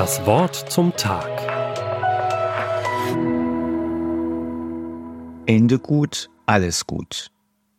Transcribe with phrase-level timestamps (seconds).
[0.00, 1.28] Das Wort zum Tag.
[5.44, 7.30] Ende gut, alles gut.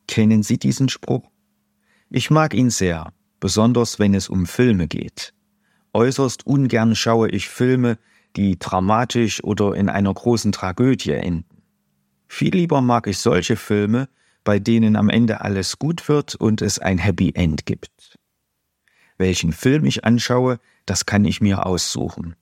[0.08, 1.32] Kennen Sie diesen Spruch?
[2.12, 5.34] Ich mag ihn sehr, besonders wenn es um Filme geht.
[5.94, 7.98] Äußerst ungern schaue ich Filme,
[8.36, 11.64] die dramatisch oder in einer großen Tragödie enden.
[12.28, 14.10] Viel lieber mag ich solche Filme,
[14.44, 18.21] bei denen am Ende alles gut wird und es ein Happy End gibt.
[19.22, 22.36] Welchen Film ich anschaue, das kann ich mir aussuchen.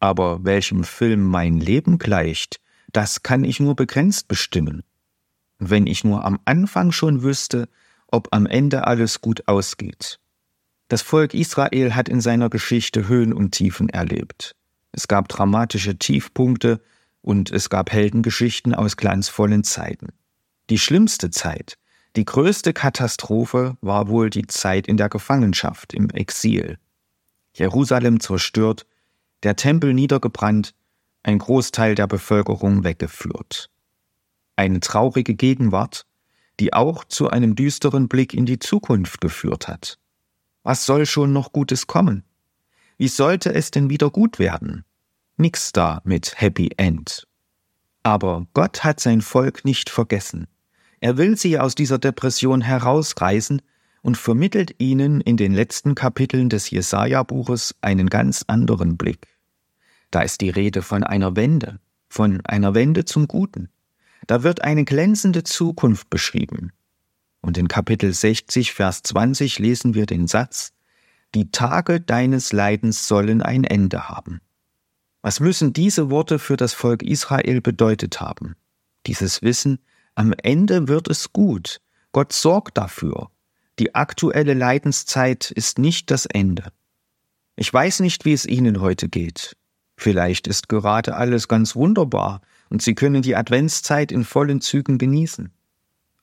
[0.00, 2.60] Aber welchem Film mein Leben gleicht,
[2.92, 4.82] das kann ich nur begrenzt bestimmen.
[5.60, 7.68] Wenn ich nur am Anfang schon wüsste,
[8.08, 10.18] ob am Ende alles gut ausgeht.
[10.88, 14.56] Das Volk Israel hat in seiner Geschichte Höhen und Tiefen erlebt.
[14.90, 16.82] Es gab dramatische Tiefpunkte
[17.22, 20.08] und es gab Heldengeschichten aus glanzvollen Zeiten.
[20.70, 21.78] Die schlimmste Zeit,
[22.16, 26.78] die größte Katastrophe war wohl die Zeit in der Gefangenschaft, im Exil.
[27.52, 28.86] Jerusalem zerstört,
[29.42, 30.74] der Tempel niedergebrannt,
[31.22, 33.70] ein Großteil der Bevölkerung weggeführt.
[34.56, 36.06] Eine traurige Gegenwart,
[36.58, 39.98] die auch zu einem düsteren Blick in die Zukunft geführt hat.
[40.62, 42.24] Was soll schon noch Gutes kommen?
[42.96, 44.84] Wie sollte es denn wieder gut werden?
[45.36, 47.28] Nix da mit Happy End.
[48.02, 50.46] Aber Gott hat sein Volk nicht vergessen.
[51.00, 53.60] Er will sie aus dieser Depression herausreißen
[54.02, 59.26] und vermittelt ihnen in den letzten Kapiteln des Jesaja-Buches einen ganz anderen Blick.
[60.10, 63.68] Da ist die Rede von einer Wende, von einer Wende zum Guten.
[64.26, 66.72] Da wird eine glänzende Zukunft beschrieben.
[67.40, 70.72] Und in Kapitel 60, Vers 20 lesen wir den Satz,
[71.34, 74.40] Die Tage deines Leidens sollen ein Ende haben.
[75.22, 78.54] Was müssen diese Worte für das Volk Israel bedeutet haben?
[79.06, 79.80] Dieses Wissen,
[80.16, 81.80] am Ende wird es gut.
[82.10, 83.30] Gott sorgt dafür.
[83.78, 86.72] Die aktuelle Leidenszeit ist nicht das Ende.
[87.54, 89.56] Ich weiß nicht, wie es Ihnen heute geht.
[89.98, 95.52] Vielleicht ist gerade alles ganz wunderbar und Sie können die Adventszeit in vollen Zügen genießen.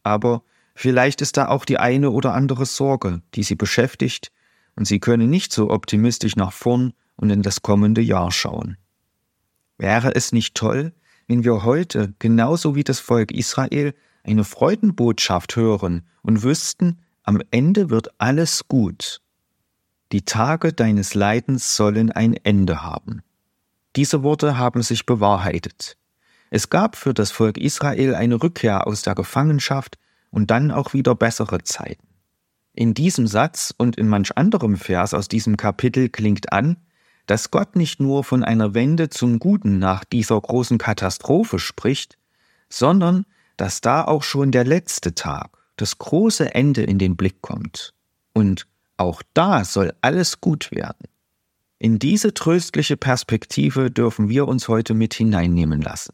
[0.01, 4.31] Aber vielleicht ist da auch die eine oder andere Sorge, die Sie beschäftigt,
[4.75, 8.77] und Sie können nicht so optimistisch nach vorn und in das kommende Jahr schauen.
[9.77, 10.93] Wäre es nicht toll,
[11.27, 17.89] wenn wir heute, genauso wie das Volk Israel, eine Freudenbotschaft hören und wüssten, am Ende
[17.89, 19.21] wird alles gut.
[20.11, 23.21] Die Tage deines Leidens sollen ein Ende haben.
[23.95, 25.97] Diese Worte haben sich bewahrheitet.
[26.49, 29.97] Es gab für das Volk Israel eine Rückkehr aus der Gefangenschaft
[30.29, 32.07] und dann auch wieder bessere Zeiten.
[32.73, 36.77] In diesem Satz und in manch anderem Vers aus diesem Kapitel klingt an,
[37.25, 42.17] dass Gott nicht nur von einer Wende zum Guten nach dieser großen Katastrophe spricht,
[42.69, 43.25] sondern
[43.57, 47.93] dass da auch schon der letzte Tag, das große Ende in den Blick kommt.
[48.33, 48.67] Und
[48.97, 51.07] auch da soll alles gut werden.
[51.79, 56.13] In diese tröstliche Perspektive dürfen wir uns heute mit hineinnehmen lassen.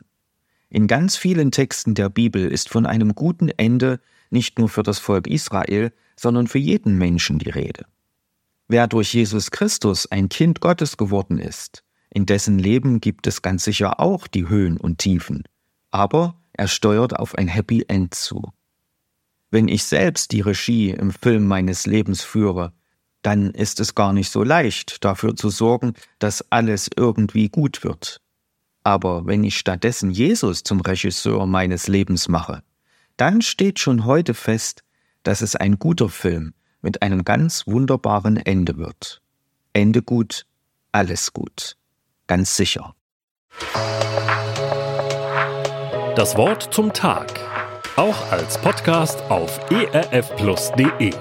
[0.69, 3.99] In ganz vielen Texten der Bibel ist von einem guten Ende
[4.29, 7.85] nicht nur für das Volk Israel, sondern für jeden Menschen die Rede.
[8.71, 13.63] Wer durch Jesus Christus ein Kind Gottes geworden ist, in dessen Leben gibt es ganz
[13.63, 15.43] sicher auch die Höhen und Tiefen,
[15.89, 18.53] aber er steuert auf ein Happy End zu.
[19.49, 22.71] Wenn ich selbst die Regie im Film meines Lebens führe,
[23.23, 28.21] dann ist es gar nicht so leicht, dafür zu sorgen, dass alles irgendwie gut wird.
[28.83, 32.61] Aber wenn ich stattdessen Jesus zum Regisseur meines Lebens mache,
[33.17, 34.83] dann steht schon heute fest,
[35.23, 39.21] dass es ein guter Film, mit einem ganz wunderbaren Ende wird.
[39.73, 40.45] Ende gut,
[40.91, 41.75] alles gut.
[42.27, 42.95] Ganz sicher.
[46.15, 47.27] Das Wort zum Tag.
[47.95, 51.13] Auch als Podcast auf erfplus.de.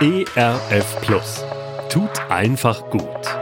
[0.00, 1.44] ERF Plus.
[1.88, 3.41] Tut einfach gut.